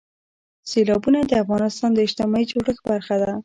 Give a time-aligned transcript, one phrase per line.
[0.69, 3.33] سیلابونه د افغانستان د اجتماعي جوړښت برخه ده.